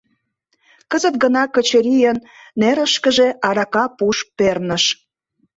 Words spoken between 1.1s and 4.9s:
гына Качырийын нерышкыже арака пуш перныш.